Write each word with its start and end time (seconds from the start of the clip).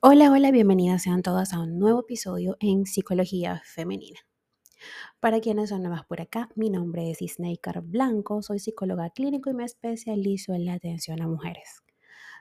Hola, 0.00 0.30
hola, 0.30 0.50
bienvenidas 0.52 1.02
sean 1.02 1.22
todas 1.22 1.52
a 1.52 1.60
un 1.60 1.78
nuevo 1.78 2.00
episodio 2.00 2.56
en 2.60 2.86
Psicología 2.86 3.62
Femenina. 3.64 4.20
Para 5.20 5.40
quienes 5.40 5.70
son 5.70 5.82
nuevas 5.82 6.04
por 6.06 6.20
acá, 6.20 6.48
mi 6.56 6.70
nombre 6.70 7.10
es 7.10 7.22
Isneikar 7.22 7.82
Blanco, 7.82 8.42
soy 8.42 8.58
psicóloga 8.58 9.10
clínico 9.10 9.50
y 9.50 9.54
me 9.54 9.64
especializo 9.64 10.54
en 10.54 10.64
la 10.66 10.74
atención 10.74 11.22
a 11.22 11.28
mujeres, 11.28 11.82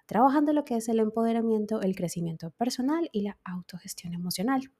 trabajando 0.07 0.53
lo 0.53 0.65
que 0.65 0.75
es 0.77 0.89
el 0.89 0.99
empoderamiento, 0.99 1.81
el 1.81 1.95
crecimiento 1.95 2.51
personal 2.51 3.09
y 3.11 3.21
la 3.23 3.39
autogestión 3.43 4.13
emocional. 4.13 4.71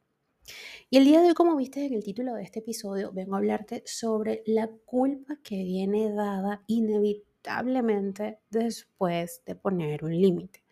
Y 0.90 0.98
el 0.98 1.06
día 1.06 1.22
de 1.22 1.30
hoy, 1.30 1.34
como 1.34 1.56
viste 1.56 1.86
en 1.86 1.94
el 1.94 2.04
título 2.04 2.36
de 2.36 2.44
este 2.44 2.60
episodio, 2.60 3.12
vengo 3.14 3.36
a 3.36 3.40
hablarte 3.40 3.84
sobre 3.86 4.44
la 4.46 4.70
culpa 4.86 5.38
que 5.44 5.64
viene 5.64 6.12
dada 6.14 6.64
inevitablemente 6.68 8.40
después 8.50 9.42
de 9.46 9.56
poner 9.56 10.04
un 10.04 10.12
límite. 10.12 10.67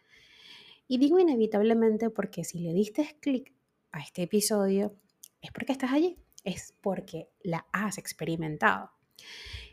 Y 0.88 0.98
digo 0.98 1.20
inevitablemente 1.20 2.10
porque 2.10 2.44
si 2.44 2.60
le 2.60 2.74
diste 2.74 3.18
clic 3.20 3.54
a 3.92 4.02
este 4.02 4.24
episodio, 4.24 4.96
es 5.42 5.52
porque 5.52 5.72
estás 5.72 5.92
allí, 5.92 6.18
es 6.44 6.74
porque 6.82 7.30
la 7.44 7.66
has 7.72 7.98
experimentado. 7.98 8.92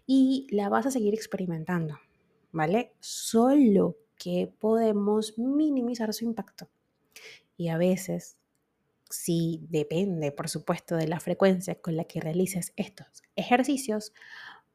Y 0.07 0.47
la 0.51 0.69
vas 0.69 0.87
a 0.87 0.91
seguir 0.91 1.15
experimentando, 1.15 1.99
¿vale? 2.51 2.95
Solo 3.01 3.97
que 4.17 4.53
podemos 4.59 5.39
minimizar 5.39 6.13
su 6.13 6.25
impacto. 6.25 6.69
Y 7.57 7.69
a 7.69 7.77
veces, 7.77 8.39
si 9.11 9.67
depende, 9.69 10.33
por 10.33 10.49
supuesto, 10.49 10.97
de 10.97 11.09
la 11.09 11.21
frecuencia 11.21 11.81
con 11.81 11.97
la 11.97 12.05
que 12.05 12.21
realices 12.21 12.73
estos 12.77 13.23
ejercicios, 13.37 14.13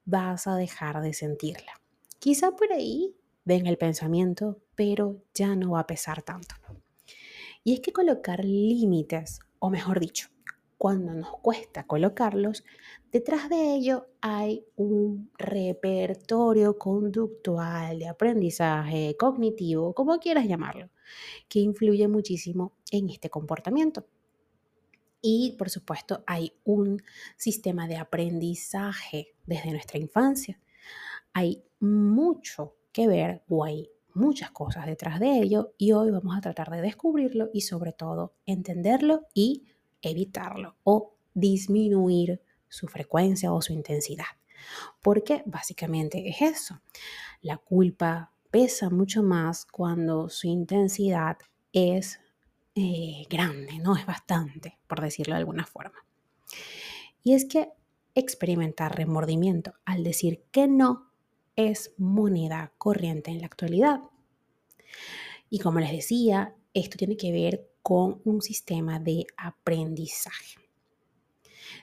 vas 0.05 0.47
a 0.47 0.55
dejar 0.55 1.01
de 1.01 1.13
sentirla. 1.13 1.81
Quizá 2.19 2.51
por 2.55 2.71
ahí 2.71 3.15
venga 3.45 3.69
el 3.69 3.77
pensamiento, 3.77 4.61
pero 4.77 5.23
ya 5.34 5.55
no 5.55 5.72
va 5.72 5.81
a 5.81 5.88
pesar 5.88 6.22
tanto. 6.22 6.56
Y 7.64 7.73
es 7.73 7.80
que 7.81 7.92
colocar 7.92 8.45
límites, 8.45 9.39
o 9.59 9.69
mejor 9.69 10.00
dicho, 10.00 10.30
cuando 10.78 11.14
nos 11.14 11.31
cuesta 11.39 11.88
colocarlos, 11.88 12.64
detrás 13.11 13.50
de 13.50 13.73
ello 13.73 14.08
hay 14.22 14.64
un 14.75 15.31
repertorio 15.38 16.78
conductual, 16.78 17.97
de 17.97 18.08
aprendizaje, 18.08 19.17
cognitivo, 19.17 19.95
como 19.95 20.19
quieras 20.19 20.47
llamarlo, 20.47 20.91
que 21.50 21.59
influye 21.59 22.08
muchísimo 22.08 22.73
en 22.91 23.09
este 23.09 23.31
comportamiento. 23.31 24.06
Y 25.19 25.56
por 25.58 25.72
supuesto 25.72 26.23
hay 26.28 26.53
un 26.64 27.02
sistema 27.36 27.88
de 27.88 27.97
aprendizaje 27.97 29.34
desde 29.47 29.72
nuestra 29.72 29.97
infancia. 29.97 30.62
Hay 31.34 31.64
mucho 31.80 32.75
que 32.91 33.08
ver 33.08 33.44
o 33.50 33.64
hay 33.64 33.89
muchas 34.17 34.51
cosas 34.51 34.85
detrás 34.85 35.19
de 35.19 35.39
ello 35.39 35.73
y 35.77 35.93
hoy 35.93 36.11
vamos 36.11 36.35
a 36.35 36.41
tratar 36.41 36.69
de 36.69 36.81
descubrirlo 36.81 37.49
y 37.53 37.61
sobre 37.61 37.93
todo 37.93 38.33
entenderlo 38.45 39.27
y 39.33 39.65
evitarlo 40.01 40.75
o 40.83 41.15
disminuir 41.33 42.41
su 42.67 42.88
frecuencia 42.88 43.53
o 43.53 43.61
su 43.61 43.73
intensidad. 43.73 44.25
Porque 45.01 45.43
básicamente 45.45 46.27
es 46.29 46.41
eso. 46.41 46.81
La 47.41 47.57
culpa 47.57 48.33
pesa 48.51 48.89
mucho 48.89 49.23
más 49.23 49.65
cuando 49.65 50.29
su 50.29 50.47
intensidad 50.47 51.38
es 51.71 52.19
eh, 52.75 53.25
grande, 53.29 53.79
¿no? 53.79 53.95
Es 53.95 54.05
bastante, 54.05 54.79
por 54.88 55.01
decirlo 55.01 55.35
de 55.35 55.39
alguna 55.39 55.65
forma. 55.65 55.97
Y 57.23 57.33
es 57.33 57.45
que 57.45 57.69
experimentar 58.15 58.95
remordimiento 58.95 59.73
al 59.85 60.03
decir 60.03 60.43
que 60.51 60.67
no 60.67 61.06
es 61.58 61.91
moneda 61.97 62.72
corriente 62.77 63.31
en 63.31 63.39
la 63.39 63.47
actualidad. 63.47 64.02
Y 65.50 65.59
como 65.59 65.80
les 65.81 65.91
decía, 65.91 66.55
esto 66.73 66.97
tiene 66.97 67.17
que 67.17 67.31
ver 67.33 67.69
con 67.81 68.22
un 68.23 68.41
sistema 68.41 69.00
de 69.00 69.25
aprendizaje. 69.36 70.59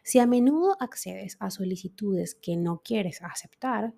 Si 0.03 0.19
a 0.19 0.27
menudo 0.27 0.77
accedes 0.81 1.37
a 1.41 1.51
solicitudes 1.51 2.35
que 2.35 2.57
no 2.57 2.83
quieres 2.83 3.21
aceptar, 3.23 3.95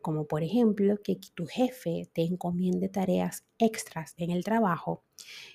como 0.00 0.26
por 0.26 0.42
ejemplo 0.42 1.00
que 1.02 1.18
tu 1.34 1.46
jefe 1.46 2.08
te 2.12 2.22
encomiende 2.22 2.88
tareas 2.88 3.44
extras 3.58 4.14
en 4.16 4.30
el 4.30 4.44
trabajo 4.44 5.04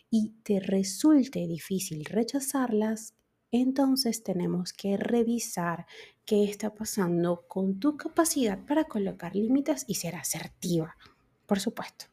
y 0.09 0.31
te 0.43 0.59
resulte 0.59 1.47
difícil 1.47 2.05
rechazarlas, 2.05 3.13
entonces 3.51 4.23
tenemos 4.23 4.73
que 4.73 4.97
revisar 4.97 5.85
qué 6.25 6.43
está 6.43 6.73
pasando 6.73 7.45
con 7.47 7.79
tu 7.79 7.95
capacidad 7.97 8.59
para 8.65 8.85
colocar 8.85 9.35
límites 9.35 9.85
y 9.87 9.95
ser 9.95 10.15
asertiva, 10.15 10.97
por 11.45 11.59
supuesto. 11.59 12.05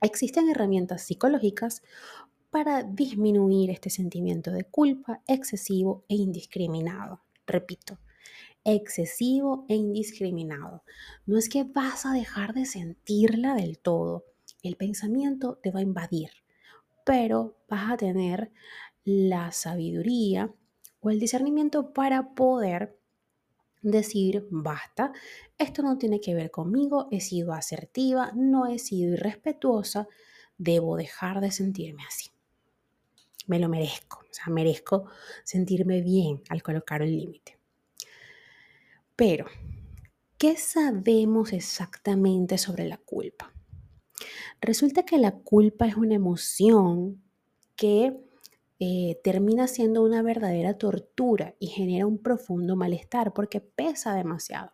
Existen 0.00 0.50
herramientas 0.50 1.02
psicológicas 1.02 1.82
para 2.50 2.82
disminuir 2.82 3.70
este 3.70 3.90
sentimiento 3.90 4.50
de 4.50 4.64
culpa 4.64 5.22
excesivo 5.26 6.04
e 6.08 6.16
indiscriminado. 6.16 7.22
Repito, 7.46 7.98
excesivo 8.64 9.64
e 9.68 9.74
indiscriminado. 9.74 10.82
No 11.24 11.38
es 11.38 11.48
que 11.48 11.64
vas 11.64 12.04
a 12.04 12.12
dejar 12.12 12.52
de 12.52 12.66
sentirla 12.66 13.54
del 13.54 13.78
todo. 13.78 14.24
El 14.62 14.76
pensamiento 14.76 15.58
te 15.62 15.70
va 15.70 15.80
a 15.80 15.84
invadir, 15.84 16.30
pero 17.04 17.56
vas 17.68 17.92
a 17.92 17.96
tener 17.96 18.50
la 19.06 19.52
sabiduría 19.52 20.52
o 20.98 21.10
el 21.10 21.20
discernimiento 21.20 21.92
para 21.92 22.34
poder 22.34 22.98
decir, 23.80 24.48
basta, 24.50 25.12
esto 25.56 25.82
no 25.82 25.96
tiene 25.96 26.20
que 26.20 26.34
ver 26.34 26.50
conmigo, 26.50 27.06
he 27.12 27.20
sido 27.20 27.52
asertiva, 27.52 28.32
no 28.34 28.66
he 28.66 28.80
sido 28.80 29.14
irrespetuosa, 29.14 30.08
debo 30.58 30.96
dejar 30.96 31.40
de 31.40 31.52
sentirme 31.52 32.02
así. 32.06 32.30
Me 33.46 33.60
lo 33.60 33.68
merezco, 33.68 34.18
o 34.28 34.34
sea, 34.34 34.52
merezco 34.52 35.06
sentirme 35.44 36.02
bien 36.02 36.42
al 36.48 36.64
colocar 36.64 37.00
el 37.00 37.16
límite. 37.16 37.60
Pero, 39.14 39.46
¿qué 40.36 40.56
sabemos 40.56 41.52
exactamente 41.52 42.58
sobre 42.58 42.88
la 42.88 42.96
culpa? 42.96 43.52
Resulta 44.60 45.04
que 45.04 45.18
la 45.18 45.30
culpa 45.30 45.86
es 45.86 45.94
una 45.94 46.16
emoción 46.16 47.22
que 47.76 48.25
eh, 48.78 49.18
termina 49.24 49.66
siendo 49.68 50.02
una 50.02 50.20
verdadera 50.22 50.76
tortura 50.76 51.54
y 51.58 51.68
genera 51.68 52.06
un 52.06 52.18
profundo 52.18 52.76
malestar 52.76 53.32
porque 53.32 53.60
pesa 53.60 54.14
demasiado. 54.14 54.72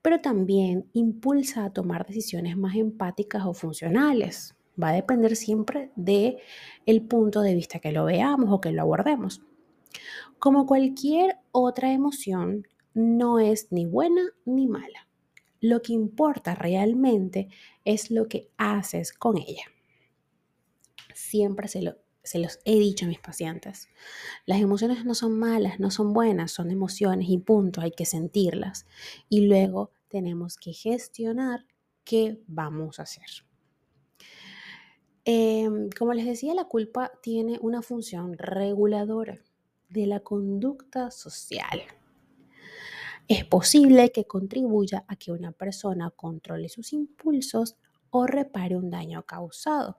Pero 0.00 0.20
también 0.20 0.88
impulsa 0.94 1.64
a 1.64 1.72
tomar 1.72 2.06
decisiones 2.06 2.56
más 2.56 2.74
empáticas 2.74 3.44
o 3.44 3.52
funcionales. 3.52 4.56
Va 4.82 4.88
a 4.88 4.94
depender 4.94 5.36
siempre 5.36 5.92
de 5.94 6.38
el 6.86 7.02
punto 7.02 7.42
de 7.42 7.54
vista 7.54 7.78
que 7.78 7.92
lo 7.92 8.06
veamos 8.06 8.50
o 8.50 8.60
que 8.60 8.72
lo 8.72 8.82
abordemos. 8.82 9.42
Como 10.38 10.66
cualquier 10.66 11.36
otra 11.52 11.92
emoción, 11.92 12.66
no 12.94 13.38
es 13.38 13.70
ni 13.70 13.86
buena 13.86 14.22
ni 14.44 14.66
mala. 14.66 15.06
Lo 15.60 15.82
que 15.82 15.92
importa 15.92 16.54
realmente 16.54 17.48
es 17.84 18.10
lo 18.10 18.26
que 18.26 18.50
haces 18.56 19.12
con 19.12 19.38
ella. 19.38 19.64
Siempre 21.14 21.68
se 21.68 21.82
lo 21.82 21.96
se 22.22 22.38
los 22.38 22.60
he 22.64 22.78
dicho 22.78 23.04
a 23.04 23.08
mis 23.08 23.20
pacientes. 23.20 23.88
Las 24.46 24.60
emociones 24.60 25.04
no 25.04 25.14
son 25.14 25.38
malas, 25.38 25.80
no 25.80 25.90
son 25.90 26.12
buenas, 26.12 26.52
son 26.52 26.70
emociones 26.70 27.28
y 27.28 27.38
punto, 27.38 27.80
hay 27.80 27.90
que 27.90 28.06
sentirlas. 28.06 28.86
Y 29.28 29.46
luego 29.46 29.90
tenemos 30.08 30.56
que 30.56 30.72
gestionar 30.72 31.66
qué 32.04 32.40
vamos 32.46 32.98
a 32.98 33.04
hacer. 33.04 33.26
Em, 35.24 35.88
como 35.90 36.14
les 36.14 36.26
decía, 36.26 36.54
la 36.54 36.64
culpa 36.64 37.12
tiene 37.22 37.58
una 37.60 37.82
función 37.82 38.36
reguladora 38.36 39.40
de 39.88 40.06
la 40.06 40.20
conducta 40.20 41.10
social. 41.10 41.82
Es 43.28 43.44
posible 43.44 44.10
que 44.10 44.24
contribuya 44.24 45.04
a 45.06 45.16
que 45.16 45.30
una 45.30 45.52
persona 45.52 46.10
controle 46.10 46.68
sus 46.68 46.92
impulsos 46.92 47.76
o 48.10 48.26
repare 48.26 48.76
un 48.76 48.90
daño 48.90 49.24
causado. 49.24 49.98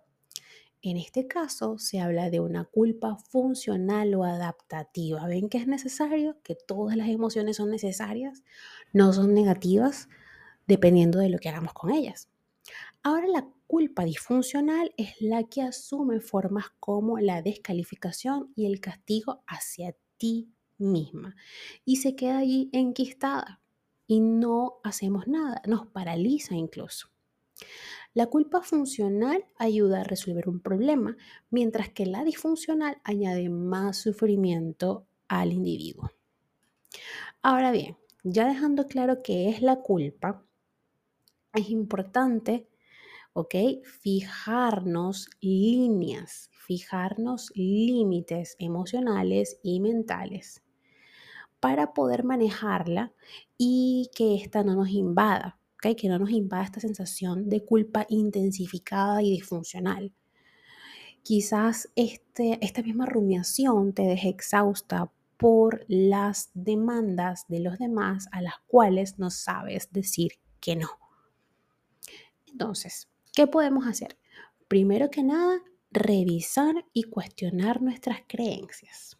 En 0.86 0.98
este 0.98 1.28
caso 1.28 1.78
se 1.80 2.02
habla 2.02 2.30
de 2.30 2.42
una 2.42 2.66
culpa 2.66 3.16
funcional 3.16 4.14
o 4.16 4.26
adaptativa. 4.26 5.26
¿Ven 5.28 5.48
que 5.48 5.58
es 5.58 5.66
necesario? 5.66 6.42
Que 6.44 6.56
todas 6.56 6.98
las 6.98 7.08
emociones 7.08 7.56
son 7.56 7.70
necesarias, 7.70 8.44
no 8.92 9.14
son 9.14 9.34
negativas, 9.34 10.10
dependiendo 10.68 11.20
de 11.20 11.30
lo 11.30 11.40
que 11.40 11.48
hagamos 11.48 11.72
con 11.72 11.90
ellas. 11.90 12.28
Ahora 13.02 13.28
la 13.28 13.48
culpa 13.66 14.04
disfuncional 14.04 14.94
es 14.98 15.16
la 15.22 15.44
que 15.44 15.62
asume 15.62 16.20
formas 16.20 16.66
como 16.82 17.18
la 17.18 17.42
descalificación 17.42 18.52
y 18.54 18.66
el 18.66 18.82
castigo 18.82 19.42
hacia 19.48 19.96
ti 20.18 20.52
misma 20.78 21.38
y 21.86 21.98
se 21.98 22.18
queda 22.18 22.40
allí 22.40 22.70
enquistada 22.74 23.62
y 24.06 24.20
no 24.20 24.82
hacemos 24.84 25.28
nada, 25.28 25.62
nos 25.66 25.88
paraliza 25.88 26.56
incluso. 26.56 27.08
La 28.14 28.28
culpa 28.28 28.62
funcional 28.62 29.46
ayuda 29.58 30.02
a 30.02 30.04
resolver 30.04 30.48
un 30.48 30.60
problema, 30.60 31.18
mientras 31.50 31.90
que 31.90 32.06
la 32.06 32.24
disfuncional 32.24 33.02
añade 33.04 33.50
más 33.50 33.98
sufrimiento 33.98 35.08
al 35.28 35.52
individuo. 35.52 36.12
Ahora 37.42 37.72
bien, 37.72 37.98
ya 38.24 38.48
dejando 38.48 38.88
claro 38.88 39.24
qué 39.24 39.50
es 39.50 39.62
la 39.62 39.78
culpa, 39.78 40.46
es 41.54 41.70
importante 41.70 42.68
¿ok? 43.34 43.56
Fijarnos 43.84 45.28
líneas, 45.42 46.50
fijarnos 46.52 47.52
límites 47.56 48.56
emocionales 48.60 49.60
y 49.64 49.80
mentales 49.80 50.64
para 51.60 51.94
poder 51.94 52.24
manejarla 52.24 53.14
y 53.58 54.12
que 54.16 54.36
ésta 54.36 54.64
no 54.64 54.76
nos 54.76 54.90
invada, 54.90 55.60
¿ok? 55.84 55.96
Que 55.98 56.08
no 56.08 56.20
nos 56.20 56.32
invada 56.32 56.64
esta 56.64 56.80
sensación 56.80 57.50
de 57.50 57.64
culpa 57.64 58.06
intensificada 58.10 59.22
y 59.22 59.32
disfuncional. 59.32 60.14
Quizás 61.24 61.90
este, 61.96 62.60
esta 62.62 62.82
misma 62.82 63.06
rumiación 63.06 63.94
te 63.94 64.04
deje 64.04 64.30
exhausta 64.30 65.12
por 65.38 65.86
las 65.88 66.52
demandas 66.54 67.46
de 67.48 67.60
los 67.60 67.78
demás 67.78 68.28
a 68.32 68.42
las 68.42 68.56
cuales 68.68 69.20
no 69.20 69.30
sabes 69.30 69.92
decir 69.92 70.34
que 70.60 70.76
no. 70.76 70.90
Entonces, 72.48 73.10
¿qué 73.34 73.48
podemos 73.48 73.88
hacer? 73.88 74.18
Primero 74.68 75.10
que 75.10 75.24
nada, 75.24 75.62
revisar 75.92 76.86
y 76.94 77.04
cuestionar 77.04 77.82
nuestras 77.82 78.20
creencias. 78.28 79.18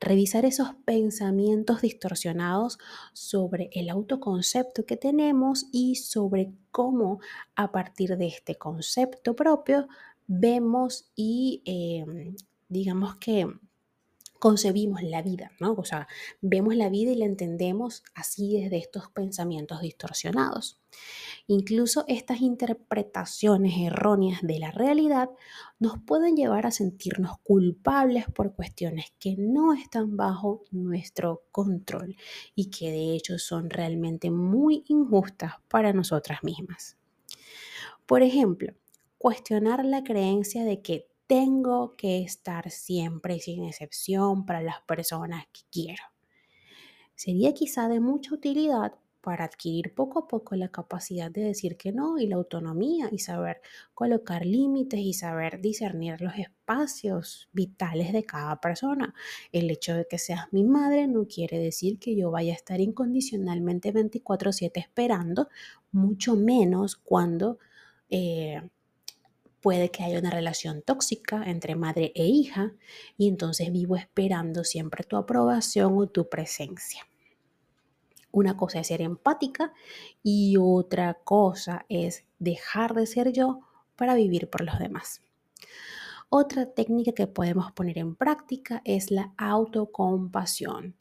Revisar 0.00 0.44
esos 0.44 0.74
pensamientos 0.84 1.82
distorsionados 1.82 2.78
sobre 3.12 3.70
el 3.72 3.90
autoconcepto 3.90 4.86
que 4.86 4.96
tenemos 4.96 5.66
y 5.72 5.96
sobre 5.96 6.52
cómo 6.70 7.20
a 7.54 7.72
partir 7.72 8.16
de 8.16 8.26
este 8.26 8.56
concepto 8.56 9.34
propio 9.34 9.88
vemos 10.26 11.10
y 11.16 11.62
em, 11.64 12.36
digamos 12.68 13.16
que 13.16 13.46
concebimos 14.38 15.02
la 15.02 15.22
vida, 15.22 15.52
¿no? 15.60 15.72
O 15.72 15.84
sea, 15.84 16.06
vemos 16.40 16.74
la 16.76 16.88
vida 16.88 17.12
y 17.12 17.16
la 17.16 17.24
entendemos 17.24 18.02
así 18.14 18.60
desde 18.60 18.78
estos 18.78 19.10
pensamientos 19.10 19.80
distorsionados. 19.80 20.80
Incluso 21.46 22.04
estas 22.08 22.40
interpretaciones 22.40 23.74
erróneas 23.78 24.40
de 24.42 24.58
la 24.58 24.70
realidad 24.70 25.30
nos 25.78 25.98
pueden 25.98 26.36
llevar 26.36 26.66
a 26.66 26.70
sentirnos 26.70 27.38
culpables 27.42 28.26
por 28.34 28.54
cuestiones 28.54 29.12
que 29.18 29.36
no 29.38 29.72
están 29.72 30.16
bajo 30.16 30.64
nuestro 30.70 31.44
control 31.50 32.16
y 32.54 32.70
que 32.70 32.90
de 32.90 33.14
hecho 33.14 33.38
son 33.38 33.70
realmente 33.70 34.30
muy 34.30 34.84
injustas 34.88 35.54
para 35.68 35.92
nosotras 35.92 36.42
mismas. 36.42 36.96
Por 38.06 38.22
ejemplo, 38.22 38.74
cuestionar 39.18 39.84
la 39.84 40.04
creencia 40.04 40.64
de 40.64 40.80
que 40.80 41.08
tengo 41.28 41.94
que 41.96 42.22
estar 42.22 42.70
siempre 42.70 43.38
sin 43.38 43.64
excepción 43.64 44.46
para 44.46 44.62
las 44.62 44.80
personas 44.80 45.44
que 45.52 45.60
quiero. 45.70 46.02
Sería 47.14 47.52
quizá 47.52 47.88
de 47.88 48.00
mucha 48.00 48.34
utilidad 48.34 48.94
para 49.20 49.44
adquirir 49.44 49.94
poco 49.94 50.20
a 50.20 50.28
poco 50.28 50.56
la 50.56 50.68
capacidad 50.70 51.30
de 51.30 51.42
decir 51.42 51.76
que 51.76 51.92
no 51.92 52.18
y 52.18 52.26
la 52.28 52.36
autonomía 52.36 53.10
y 53.12 53.18
saber 53.18 53.60
colocar 53.92 54.46
límites 54.46 55.00
y 55.00 55.12
saber 55.12 55.60
discernir 55.60 56.20
los 56.22 56.34
espacios 56.38 57.48
vitales 57.52 58.12
de 58.12 58.24
cada 58.24 58.58
persona. 58.60 59.14
El 59.52 59.70
hecho 59.70 59.94
de 59.94 60.06
que 60.06 60.16
seas 60.16 60.50
mi 60.52 60.64
madre 60.64 61.08
no 61.08 61.26
quiere 61.26 61.58
decir 61.58 61.98
que 61.98 62.16
yo 62.16 62.30
vaya 62.30 62.52
a 62.52 62.56
estar 62.56 62.80
incondicionalmente 62.80 63.92
24/7 63.92 64.80
esperando, 64.80 65.48
mucho 65.92 66.36
menos 66.36 66.96
cuando... 66.96 67.58
Eh, 68.08 68.62
Puede 69.60 69.90
que 69.90 70.04
haya 70.04 70.18
una 70.18 70.30
relación 70.30 70.82
tóxica 70.82 71.42
entre 71.44 71.74
madre 71.74 72.12
e 72.14 72.26
hija 72.26 72.72
y 73.16 73.28
entonces 73.28 73.72
vivo 73.72 73.96
esperando 73.96 74.64
siempre 74.64 75.04
tu 75.04 75.16
aprobación 75.16 75.98
o 75.98 76.06
tu 76.06 76.28
presencia. 76.28 77.06
Una 78.30 78.56
cosa 78.56 78.80
es 78.80 78.86
ser 78.86 79.02
empática 79.02 79.72
y 80.22 80.56
otra 80.58 81.14
cosa 81.14 81.86
es 81.88 82.24
dejar 82.38 82.94
de 82.94 83.06
ser 83.06 83.32
yo 83.32 83.60
para 83.96 84.14
vivir 84.14 84.48
por 84.48 84.62
los 84.62 84.78
demás. 84.78 85.22
Otra 86.30 86.66
técnica 86.66 87.12
que 87.12 87.26
podemos 87.26 87.72
poner 87.72 87.98
en 87.98 88.14
práctica 88.14 88.82
es 88.84 89.10
la 89.10 89.32
autocompasión. 89.38 90.94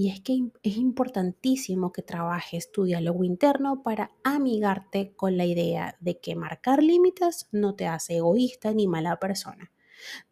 Y 0.00 0.08
es 0.08 0.22
que 0.22 0.50
es 0.62 0.78
importantísimo 0.78 1.92
que 1.92 2.00
trabajes 2.00 2.72
tu 2.72 2.84
diálogo 2.84 3.22
interno 3.22 3.82
para 3.82 4.10
amigarte 4.24 5.12
con 5.14 5.36
la 5.36 5.44
idea 5.44 5.98
de 6.00 6.18
que 6.18 6.34
marcar 6.34 6.82
límites 6.82 7.50
no 7.52 7.74
te 7.74 7.86
hace 7.86 8.16
egoísta 8.16 8.72
ni 8.72 8.88
mala 8.88 9.18
persona. 9.18 9.70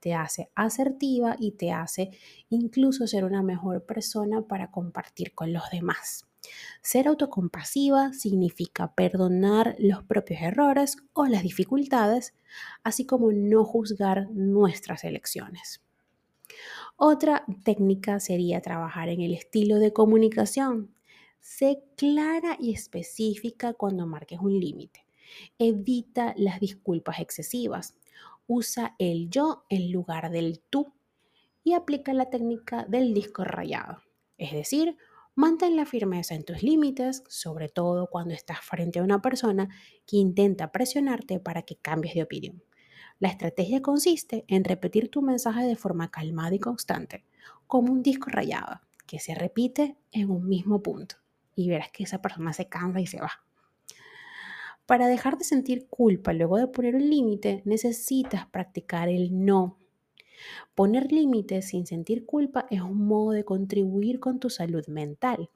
Te 0.00 0.14
hace 0.14 0.50
asertiva 0.54 1.36
y 1.38 1.50
te 1.50 1.70
hace 1.70 2.12
incluso 2.48 3.06
ser 3.06 3.26
una 3.26 3.42
mejor 3.42 3.84
persona 3.84 4.40
para 4.40 4.70
compartir 4.70 5.34
con 5.34 5.52
los 5.52 5.68
demás. 5.70 6.26
Ser 6.80 7.06
autocompasiva 7.06 8.14
significa 8.14 8.94
perdonar 8.94 9.76
los 9.78 10.02
propios 10.02 10.40
errores 10.40 10.96
o 11.12 11.26
las 11.26 11.42
dificultades, 11.42 12.32
así 12.84 13.04
como 13.04 13.32
no 13.32 13.66
juzgar 13.66 14.30
nuestras 14.30 15.04
elecciones. 15.04 15.82
Otra 17.00 17.44
técnica 17.64 18.18
sería 18.18 18.60
trabajar 18.60 19.08
en 19.08 19.20
el 19.20 19.32
estilo 19.32 19.76
de 19.78 19.92
comunicación. 19.92 20.92
Sé 21.38 21.84
clara 21.96 22.56
y 22.58 22.72
específica 22.72 23.72
cuando 23.72 24.04
marques 24.04 24.40
un 24.40 24.58
límite. 24.58 25.06
Evita 25.60 26.34
las 26.36 26.58
disculpas 26.58 27.20
excesivas. 27.20 27.94
Usa 28.48 28.96
el 28.98 29.30
yo 29.30 29.64
en 29.68 29.92
lugar 29.92 30.32
del 30.32 30.58
tú 30.58 30.92
y 31.62 31.74
aplica 31.74 32.12
la 32.14 32.30
técnica 32.30 32.84
del 32.88 33.14
disco 33.14 33.44
rayado. 33.44 34.02
Es 34.36 34.50
decir, 34.52 34.96
mantén 35.36 35.76
la 35.76 35.86
firmeza 35.86 36.34
en 36.34 36.44
tus 36.44 36.64
límites, 36.64 37.22
sobre 37.28 37.68
todo 37.68 38.08
cuando 38.08 38.34
estás 38.34 38.58
frente 38.58 38.98
a 38.98 39.04
una 39.04 39.22
persona 39.22 39.68
que 40.04 40.16
intenta 40.16 40.72
presionarte 40.72 41.38
para 41.38 41.62
que 41.62 41.76
cambies 41.76 42.14
de 42.16 42.24
opinión. 42.24 42.67
La 43.20 43.28
estrategia 43.28 43.82
consiste 43.82 44.44
en 44.46 44.62
repetir 44.62 45.10
tu 45.10 45.22
mensaje 45.22 45.66
de 45.66 45.74
forma 45.74 46.10
calmada 46.10 46.54
y 46.54 46.60
constante, 46.60 47.24
como 47.66 47.92
un 47.92 48.02
disco 48.02 48.30
rayado, 48.30 48.80
que 49.06 49.18
se 49.18 49.34
repite 49.34 49.96
en 50.12 50.30
un 50.30 50.48
mismo 50.48 50.82
punto. 50.82 51.16
Y 51.56 51.68
verás 51.68 51.90
que 51.90 52.04
esa 52.04 52.22
persona 52.22 52.52
se 52.52 52.68
cansa 52.68 53.00
y 53.00 53.06
se 53.06 53.20
va. 53.20 53.32
Para 54.86 55.08
dejar 55.08 55.36
de 55.36 55.44
sentir 55.44 55.88
culpa 55.88 56.32
luego 56.32 56.58
de 56.58 56.68
poner 56.68 56.94
un 56.94 57.10
límite, 57.10 57.62
necesitas 57.64 58.46
practicar 58.46 59.08
el 59.08 59.44
no. 59.44 59.78
Poner 60.76 61.10
límites 61.10 61.68
sin 61.68 61.86
sentir 61.86 62.24
culpa 62.24 62.66
es 62.70 62.82
un 62.82 63.06
modo 63.06 63.32
de 63.32 63.44
contribuir 63.44 64.20
con 64.20 64.38
tu 64.38 64.48
salud 64.48 64.86
mental. 64.86 65.50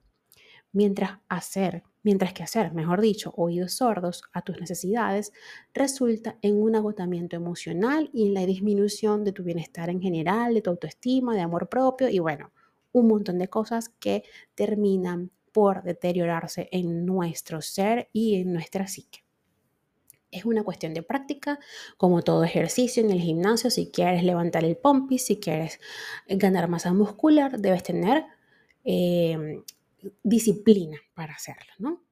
Mientras 0.72 1.20
hacer 1.28 1.84
mientras 2.02 2.32
que 2.32 2.42
hacer, 2.42 2.72
mejor 2.72 3.00
dicho, 3.00 3.32
oídos 3.36 3.74
sordos 3.74 4.22
a 4.32 4.42
tus 4.42 4.60
necesidades 4.60 5.32
resulta 5.72 6.38
en 6.42 6.60
un 6.60 6.76
agotamiento 6.76 7.36
emocional 7.36 8.10
y 8.12 8.28
en 8.28 8.34
la 8.34 8.46
disminución 8.46 9.24
de 9.24 9.32
tu 9.32 9.42
bienestar 9.42 9.90
en 9.90 10.00
general, 10.00 10.54
de 10.54 10.62
tu 10.62 10.70
autoestima, 10.70 11.34
de 11.34 11.40
amor 11.40 11.68
propio 11.68 12.08
y 12.08 12.18
bueno, 12.18 12.52
un 12.92 13.08
montón 13.08 13.38
de 13.38 13.48
cosas 13.48 13.88
que 13.88 14.24
terminan 14.54 15.30
por 15.52 15.82
deteriorarse 15.82 16.68
en 16.72 17.04
nuestro 17.04 17.60
ser 17.60 18.08
y 18.12 18.40
en 18.40 18.52
nuestra 18.52 18.86
psique. 18.86 19.24
Es 20.30 20.46
una 20.46 20.64
cuestión 20.64 20.94
de 20.94 21.02
práctica, 21.02 21.58
como 21.98 22.22
todo 22.22 22.42
ejercicio 22.42 23.04
en 23.04 23.10
el 23.10 23.20
gimnasio. 23.20 23.70
Si 23.70 23.90
quieres 23.90 24.24
levantar 24.24 24.64
el 24.64 24.78
pompis, 24.78 25.26
si 25.26 25.38
quieres 25.38 25.78
ganar 26.26 26.68
masa 26.68 26.94
muscular, 26.94 27.58
debes 27.60 27.82
tener 27.82 28.24
eh, 28.82 29.62
disciplina 30.22 30.98
para 31.14 31.34
hacerlo, 31.34 31.72
¿no? 31.78 32.04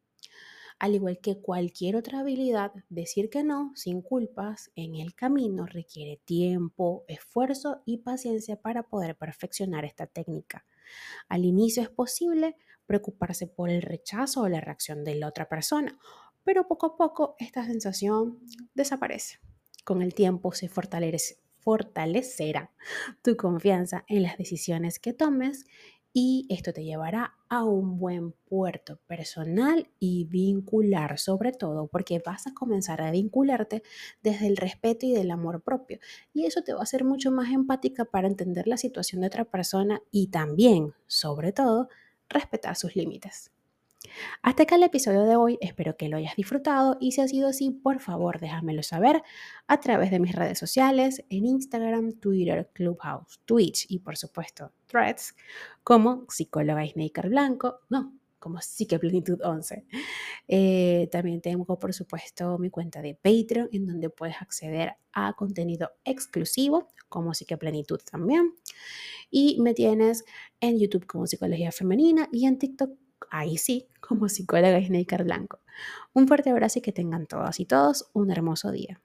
Al 0.78 0.94
igual 0.94 1.18
que 1.20 1.42
cualquier 1.42 1.94
otra 1.94 2.20
habilidad, 2.20 2.72
decir 2.88 3.28
que 3.28 3.44
no 3.44 3.72
sin 3.74 4.00
culpas 4.00 4.70
en 4.76 4.96
el 4.96 5.14
camino 5.14 5.66
requiere 5.66 6.22
tiempo, 6.24 7.04
esfuerzo 7.06 7.82
y 7.84 7.98
paciencia 7.98 8.56
para 8.56 8.84
poder 8.84 9.14
perfeccionar 9.14 9.84
esta 9.84 10.06
técnica. 10.06 10.64
Al 11.28 11.44
inicio 11.44 11.82
es 11.82 11.90
posible 11.90 12.56
preocuparse 12.86 13.46
por 13.46 13.68
el 13.68 13.82
rechazo 13.82 14.40
o 14.40 14.48
la 14.48 14.62
reacción 14.62 15.04
de 15.04 15.16
la 15.16 15.28
otra 15.28 15.50
persona, 15.50 15.98
pero 16.44 16.66
poco 16.66 16.86
a 16.86 16.96
poco 16.96 17.34
esta 17.38 17.66
sensación 17.66 18.38
desaparece. 18.74 19.38
Con 19.84 20.00
el 20.00 20.14
tiempo 20.14 20.52
se 20.52 20.68
fortalecerá 20.68 22.72
tu 23.22 23.36
confianza 23.36 24.06
en 24.08 24.22
las 24.22 24.38
decisiones 24.38 24.98
que 24.98 25.12
tomes 25.12 25.66
y 26.12 26.46
esto 26.50 26.72
te 26.72 26.84
llevará 26.84 27.36
a 27.48 27.62
un 27.64 27.98
buen 27.98 28.32
puerto 28.32 28.98
personal 29.06 29.88
y 30.00 30.24
vincular 30.24 31.18
sobre 31.18 31.52
todo 31.52 31.86
porque 31.86 32.20
vas 32.24 32.46
a 32.46 32.54
comenzar 32.54 33.00
a 33.00 33.10
vincularte 33.10 33.82
desde 34.22 34.48
el 34.48 34.56
respeto 34.56 35.06
y 35.06 35.12
del 35.12 35.30
amor 35.30 35.62
propio 35.62 35.98
y 36.32 36.46
eso 36.46 36.62
te 36.62 36.72
va 36.72 36.80
a 36.80 36.82
hacer 36.82 37.04
mucho 37.04 37.30
más 37.30 37.52
empática 37.52 38.04
para 38.04 38.28
entender 38.28 38.66
la 38.66 38.76
situación 38.76 39.20
de 39.20 39.28
otra 39.28 39.44
persona 39.44 40.02
y 40.10 40.28
también, 40.28 40.94
sobre 41.06 41.52
todo, 41.52 41.88
respetar 42.28 42.76
sus 42.76 42.96
límites. 42.96 43.52
Hasta 44.42 44.62
acá 44.62 44.76
el 44.76 44.82
episodio 44.82 45.24
de 45.24 45.36
hoy, 45.36 45.58
espero 45.60 45.96
que 45.96 46.08
lo 46.08 46.16
hayas 46.16 46.34
disfrutado 46.34 46.96
y 47.00 47.12
si 47.12 47.20
ha 47.20 47.28
sido 47.28 47.48
así, 47.48 47.70
por 47.70 48.00
favor 48.00 48.40
déjamelo 48.40 48.82
saber 48.82 49.22
a 49.66 49.80
través 49.80 50.10
de 50.10 50.20
mis 50.20 50.34
redes 50.34 50.58
sociales, 50.58 51.24
en 51.28 51.44
Instagram, 51.44 52.12
Twitter, 52.14 52.70
Clubhouse, 52.72 53.40
Twitch 53.44 53.86
y 53.88 53.98
por 54.00 54.16
supuesto 54.16 54.72
Threads, 54.90 55.34
como 55.82 56.26
psicóloga 56.28 56.86
Snaker 56.86 57.28
Blanco, 57.28 57.80
no, 57.88 58.20
como 58.40 58.60
Psiqueplenitud 58.60 59.40
11. 59.44 59.86
Eh, 60.48 61.08
también 61.12 61.40
tengo, 61.40 61.78
por 61.78 61.92
supuesto, 61.92 62.58
mi 62.58 62.70
cuenta 62.70 63.00
de 63.02 63.14
Patreon, 63.14 63.68
en 63.70 63.86
donde 63.86 64.10
puedes 64.10 64.36
acceder 64.40 64.94
a 65.12 65.34
contenido 65.34 65.90
exclusivo, 66.04 66.88
como 67.08 67.34
Psiqueplenitud 67.34 68.00
también. 68.10 68.54
Y 69.30 69.60
me 69.60 69.74
tienes 69.74 70.24
en 70.60 70.78
YouTube 70.78 71.06
como 71.06 71.26
Psicología 71.26 71.70
Femenina 71.70 72.28
y 72.32 72.46
en 72.46 72.58
TikTok, 72.58 72.90
ahí 73.30 73.58
sí, 73.58 73.86
como 74.00 74.28
psicóloga 74.28 74.82
Snaker 74.84 75.22
Blanco. 75.24 75.60
Un 76.12 76.26
fuerte 76.26 76.50
abrazo 76.50 76.80
y 76.80 76.82
que 76.82 76.92
tengan 76.92 77.26
todas 77.26 77.60
y 77.60 77.66
todos 77.66 78.10
un 78.12 78.30
hermoso 78.30 78.72
día. 78.72 79.00